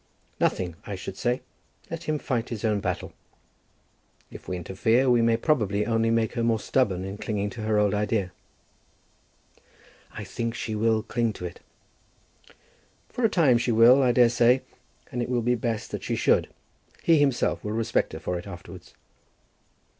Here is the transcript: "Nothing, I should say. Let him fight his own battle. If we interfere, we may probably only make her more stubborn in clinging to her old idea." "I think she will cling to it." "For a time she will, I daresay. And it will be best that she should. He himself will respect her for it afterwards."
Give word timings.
"Nothing, 0.39 0.75
I 0.87 0.95
should 0.95 1.15
say. 1.15 1.43
Let 1.91 2.05
him 2.05 2.17
fight 2.17 2.49
his 2.49 2.65
own 2.65 2.79
battle. 2.79 3.13
If 4.31 4.47
we 4.47 4.57
interfere, 4.57 5.11
we 5.11 5.21
may 5.21 5.37
probably 5.37 5.85
only 5.85 6.09
make 6.09 6.33
her 6.33 6.41
more 6.41 6.59
stubborn 6.59 7.05
in 7.05 7.19
clinging 7.19 7.51
to 7.51 7.61
her 7.61 7.77
old 7.77 7.93
idea." 7.93 8.31
"I 10.13 10.23
think 10.23 10.55
she 10.55 10.73
will 10.73 11.03
cling 11.03 11.33
to 11.33 11.45
it." 11.45 11.59
"For 13.09 13.23
a 13.23 13.29
time 13.29 13.59
she 13.59 13.71
will, 13.71 14.01
I 14.01 14.11
daresay. 14.11 14.61
And 15.11 15.21
it 15.21 15.29
will 15.29 15.43
be 15.43 15.53
best 15.53 15.91
that 15.91 16.01
she 16.01 16.15
should. 16.15 16.47
He 17.03 17.19
himself 17.19 17.63
will 17.63 17.73
respect 17.73 18.13
her 18.13 18.19
for 18.19 18.39
it 18.39 18.47
afterwards." 18.47 18.95